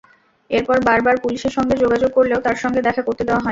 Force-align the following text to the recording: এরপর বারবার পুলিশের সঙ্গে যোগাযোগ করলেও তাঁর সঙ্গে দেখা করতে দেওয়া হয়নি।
এরপর 0.49 0.77
বারবার 0.87 1.15
পুলিশের 1.23 1.55
সঙ্গে 1.57 1.75
যোগাযোগ 1.83 2.09
করলেও 2.13 2.43
তাঁর 2.45 2.57
সঙ্গে 2.63 2.81
দেখা 2.87 3.01
করতে 3.07 3.23
দেওয়া 3.25 3.37
হয়নি। 3.37 3.49